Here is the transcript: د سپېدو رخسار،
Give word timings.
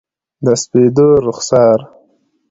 د 0.45 0.47
سپېدو 0.61 1.07
رخسار، 1.25 1.79